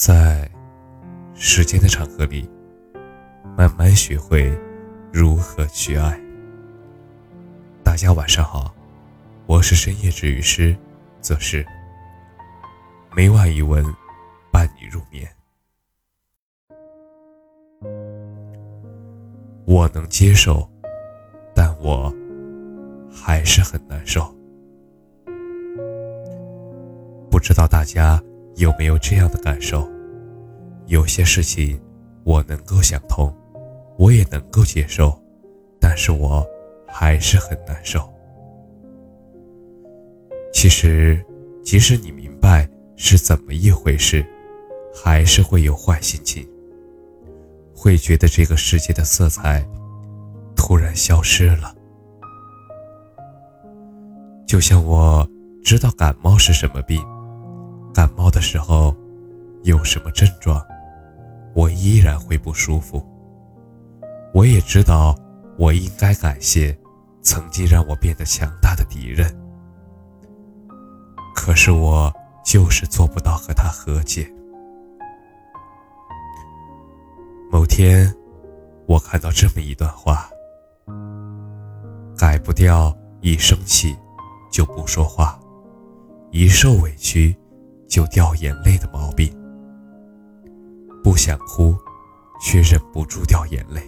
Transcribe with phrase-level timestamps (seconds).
[0.00, 0.50] 在
[1.34, 2.48] 时间的长河里，
[3.54, 4.58] 慢慢学会
[5.12, 6.18] 如何去爱。
[7.84, 8.74] 大家晚上好，
[9.44, 10.74] 我是深夜治愈师，
[11.20, 11.62] 则是
[13.14, 13.84] 每晚一文
[14.50, 15.30] 伴你入眠。
[19.66, 20.66] 我能接受，
[21.54, 22.10] 但我
[23.12, 24.34] 还是很难受。
[27.30, 28.18] 不知道大家。
[28.56, 29.88] 有没有这样的感受？
[30.86, 31.80] 有些事情
[32.24, 33.32] 我能够想通，
[33.96, 35.16] 我也能够接受，
[35.78, 36.44] 但是我
[36.88, 38.00] 还是很难受。
[40.52, 41.24] 其实，
[41.62, 44.26] 即使你明白是怎么一回事，
[44.92, 46.44] 还是会有坏心情，
[47.72, 49.64] 会觉得这个世界的色彩
[50.56, 51.72] 突然消失了。
[54.44, 55.24] 就像我
[55.62, 57.00] 知道感冒是什么病。
[57.92, 58.94] 感冒的时候，
[59.62, 60.64] 有什么症状，
[61.54, 63.04] 我依然会不舒服。
[64.32, 65.14] 我也知道，
[65.58, 66.76] 我应该感谢
[67.20, 69.28] 曾经让我变得强大的敌人。
[71.34, 72.12] 可是我
[72.44, 74.30] 就是做不到和他和解。
[77.50, 78.14] 某天，
[78.86, 80.30] 我看到这么一段话：
[82.16, 83.96] 改不掉一生气
[84.52, 85.40] 就不说话，
[86.30, 87.36] 一受委屈。
[87.90, 89.28] 就掉眼泪的毛病，
[91.02, 91.76] 不想哭，
[92.40, 93.82] 却忍不住掉眼泪。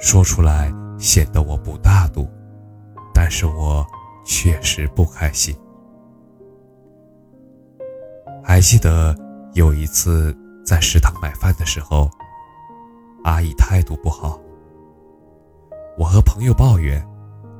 [0.00, 2.26] 说出来显得我不大度，
[3.14, 3.86] 但是我
[4.24, 5.54] 确实不开心。
[8.42, 9.14] 还记得
[9.52, 10.34] 有一次
[10.64, 12.10] 在食堂买饭的时候，
[13.24, 14.40] 阿姨态度不好，
[15.98, 17.06] 我和朋友抱怨，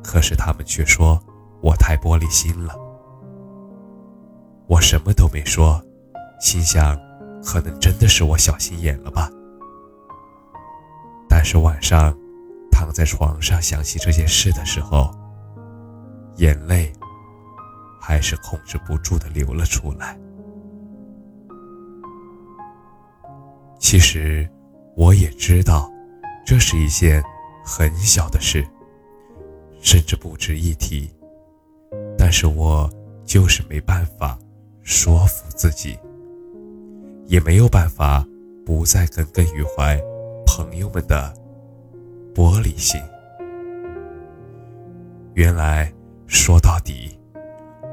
[0.02, 1.22] 可是他们却说
[1.60, 2.74] 我太玻璃心了。
[4.70, 5.82] 我什么都没说，
[6.40, 6.96] 心想，
[7.44, 9.28] 可能真的是我小心眼了吧。
[11.28, 12.16] 但是晚上
[12.70, 15.10] 躺在床上想起这件事的时候，
[16.36, 16.92] 眼泪
[18.00, 20.16] 还是控制不住的流了出来。
[23.80, 24.48] 其实
[24.94, 25.90] 我也知道，
[26.46, 27.20] 这是一件
[27.64, 28.64] 很小的事，
[29.82, 31.10] 甚至不值一提，
[32.16, 32.88] 但是我
[33.24, 34.38] 就是没办法。
[34.82, 35.98] 说服自己，
[37.26, 38.26] 也没有办法
[38.64, 40.00] 不再耿耿于怀
[40.46, 41.32] 朋友们的
[42.34, 43.00] 玻璃心。
[45.34, 45.92] 原来
[46.26, 47.16] 说到底，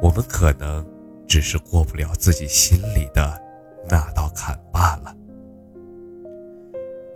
[0.02, 0.86] 我们可能
[1.28, 3.40] 只是过不了自己心里的
[3.88, 5.16] 那道坎罢了。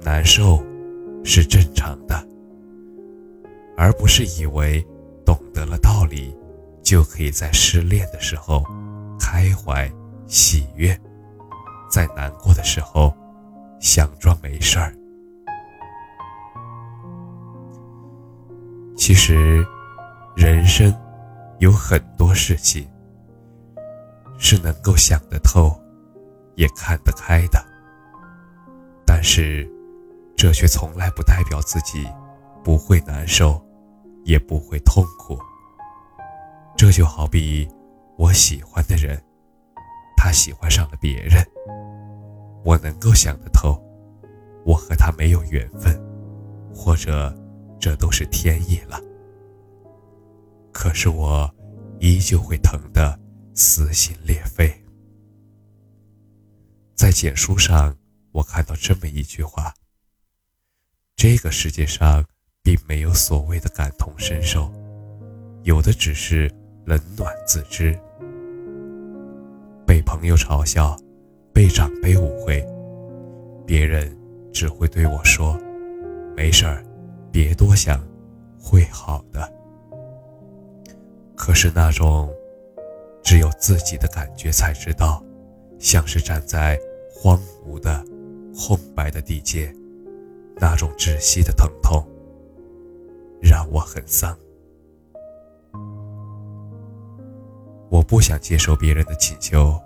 [0.01, 0.63] 难受
[1.23, 2.15] 是正常的，
[3.77, 4.85] 而不是以为
[5.25, 6.35] 懂得了道理，
[6.83, 8.63] 就可以在失恋的时候。
[9.21, 9.87] 开怀
[10.25, 10.99] 喜悦，
[11.91, 13.15] 在难过的时候，
[13.79, 14.91] 想装没事儿。
[18.97, 19.63] 其实，
[20.35, 20.91] 人生
[21.59, 22.89] 有很多事情
[24.39, 25.79] 是能够想得透，
[26.55, 27.63] 也看得开的。
[29.05, 29.69] 但是，
[30.35, 32.07] 这却从来不代表自己
[32.63, 33.63] 不会难受，
[34.23, 35.39] 也不会痛苦。
[36.75, 37.69] 这就好比……
[38.17, 39.21] 我喜欢的人，
[40.15, 41.45] 他喜欢上了别人。
[42.63, 43.81] 我能够想得透，
[44.65, 45.99] 我和他没有缘分，
[46.73, 47.35] 或者
[47.79, 49.01] 这都是天意了。
[50.71, 51.51] 可是我
[51.99, 53.19] 依旧会疼得
[53.55, 54.71] 撕心裂肺。
[56.95, 57.97] 在简书上，
[58.31, 59.73] 我看到这么一句话：
[61.15, 62.23] 这个世界上
[62.61, 64.71] 并没有所谓的感同身受，
[65.63, 66.47] 有的只是
[66.91, 67.97] 冷暖自知。
[69.87, 70.93] 被朋友嘲笑，
[71.53, 72.61] 被长辈误会，
[73.65, 74.13] 别人
[74.51, 75.57] 只会对我说
[76.35, 76.83] ：“没事儿，
[77.31, 78.05] 别多想，
[78.59, 79.49] 会好的。”
[81.33, 82.29] 可是那种
[83.23, 85.23] 只有自己的感觉才知道，
[85.79, 86.77] 像是站在
[87.09, 88.03] 荒芜的、
[88.53, 89.73] 空白的地界，
[90.57, 92.05] 那种窒息的疼痛，
[93.41, 94.37] 让我很丧。
[97.91, 99.77] 我不想接受别人的请求，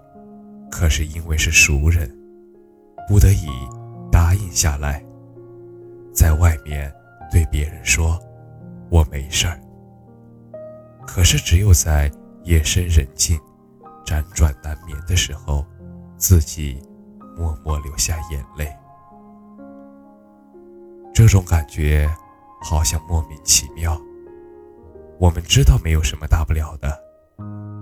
[0.70, 2.08] 可是因为是熟人，
[3.08, 3.48] 不得已
[4.12, 5.04] 答应下来。
[6.14, 6.94] 在外面
[7.32, 8.20] 对别人说
[8.92, 9.60] 我没事儿，
[11.08, 12.12] 可是只有在
[12.44, 13.40] 夜深人静、
[14.06, 15.66] 辗转难眠的时候，
[16.16, 16.80] 自己
[17.36, 18.72] 默默流下眼泪。
[21.12, 22.08] 这种感觉
[22.62, 24.00] 好像莫名其妙。
[25.18, 27.05] 我们知道没有什么大不了的。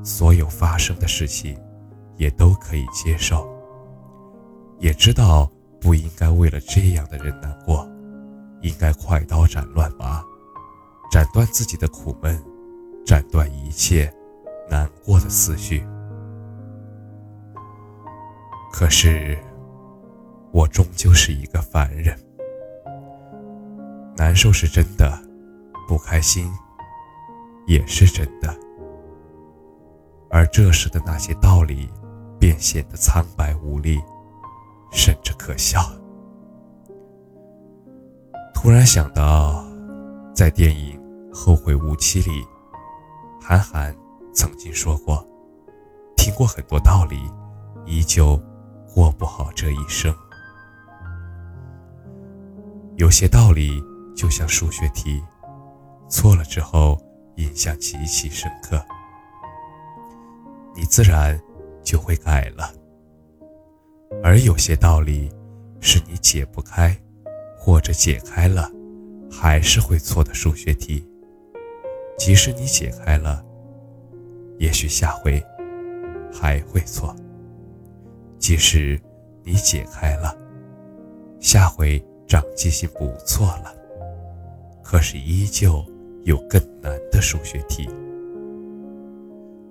[0.03, 1.57] 所有发生的事情，
[2.17, 3.47] 也都可以接受。
[4.79, 7.87] 也知道不应该为了这样的人难过，
[8.61, 10.21] 应该快刀斩乱麻，
[11.09, 12.37] 斩断自己的苦闷，
[13.05, 14.13] 斩断一切
[14.69, 15.85] 难过的思绪。
[18.71, 19.37] 可是，
[20.51, 22.17] 我终究是一个凡人，
[24.17, 25.17] 难受是真的，
[25.87, 26.51] 不开心
[27.67, 28.53] 也是真的，
[30.33, 31.87] 而这时的那些道理。
[32.39, 33.97] 便显得苍白无力，
[34.91, 35.79] 甚至可笑。
[38.53, 39.63] 突然想到，
[40.35, 40.99] 在电影
[41.33, 42.45] 《后会无期》里，
[43.41, 43.95] 韩寒
[44.33, 45.25] 曾经说过
[46.17, 47.17] ：“听过很多道理，
[47.85, 48.37] 依旧
[48.93, 50.13] 过不好这一生。
[52.97, 53.81] 有些道理
[54.13, 55.23] 就像数学题，
[56.09, 57.01] 错了之后
[57.37, 58.85] 印象极其深刻，
[60.75, 61.39] 你自然。”
[61.83, 62.73] 就会改了，
[64.23, 65.29] 而有些道理
[65.81, 66.97] 是你解不开，
[67.57, 68.71] 或者解开了，
[69.29, 71.05] 还是会错的数学题。
[72.17, 73.43] 即使你解开了，
[74.59, 75.43] 也许下回
[76.31, 77.13] 还会错。
[78.39, 78.97] 即使
[79.43, 80.33] 你解开了，
[81.41, 83.75] 下回长记性不错了，
[84.81, 85.85] 可是依旧
[86.23, 87.89] 有更难的数学题。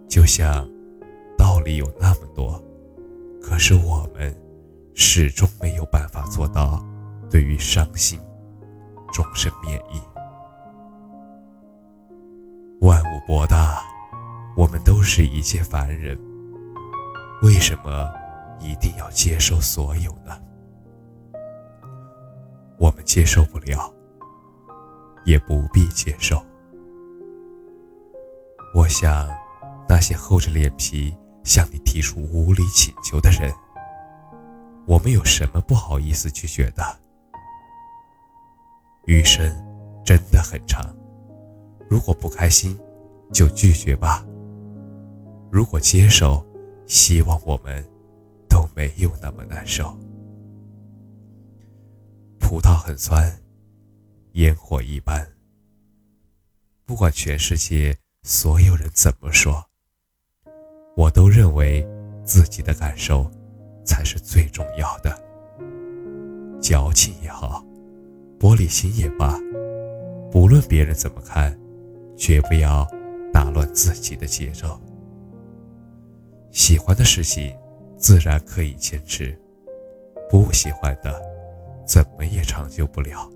[0.06, 0.70] 就像。
[1.62, 2.62] 里有那么多，
[3.40, 4.34] 可是我们
[4.94, 6.84] 始终没有办法做到
[7.30, 8.20] 对于伤心
[9.12, 10.00] 终身免疫。
[12.80, 13.82] 万物博大，
[14.56, 16.18] 我们都是一介凡人，
[17.42, 18.10] 为什么
[18.60, 20.36] 一定要接受所有呢？
[22.78, 23.92] 我们接受不了，
[25.24, 26.42] 也不必接受。
[28.74, 29.28] 我想，
[29.88, 31.14] 那些厚着脸皮。
[31.44, 33.52] 向你提出无理请求的人，
[34.86, 36.82] 我们有什么不好意思拒绝的？
[39.06, 39.44] 余生
[40.04, 40.94] 真的很长，
[41.90, 42.78] 如果不开心，
[43.32, 44.24] 就拒绝吧。
[45.50, 46.44] 如果接受，
[46.86, 47.84] 希望我们
[48.48, 49.96] 都没有那么难受。
[52.38, 53.42] 葡萄很酸，
[54.32, 55.26] 烟火一般。
[56.84, 59.71] 不管全世界所有人怎么说。
[60.94, 61.86] 我都认为
[62.24, 63.30] 自己的感受
[63.84, 65.16] 才是最重要的。
[66.60, 67.64] 矫情也好，
[68.38, 69.38] 玻璃心也罢，
[70.30, 71.58] 不论别人怎么看，
[72.16, 72.86] 绝不要
[73.32, 74.78] 打乱自己的节奏。
[76.50, 77.56] 喜欢的事情
[77.96, 79.36] 自然可以坚持，
[80.30, 81.20] 不喜欢的
[81.86, 83.28] 怎么也长久不了。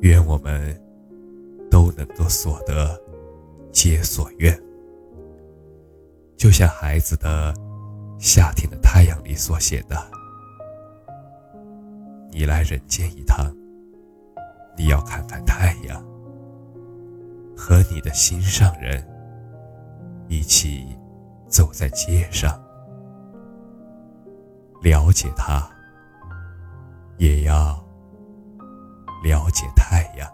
[0.00, 0.78] 愿我们
[1.70, 3.00] 都能够所得
[3.72, 4.65] 皆所愿。
[6.36, 7.54] 就像孩子的
[8.18, 9.96] 《夏天的太阳》里所写的
[12.30, 13.50] ：“你来人间一趟，
[14.76, 15.98] 你要看看太阳，
[17.56, 19.02] 和你的心上人
[20.28, 20.86] 一起
[21.48, 22.62] 走在街上，
[24.82, 25.66] 了解他，
[27.16, 27.82] 也要
[29.24, 30.30] 了解太阳。”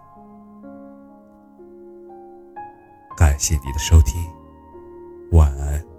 [3.16, 4.20] 感谢你的收听，
[5.31, 5.91] 晚安。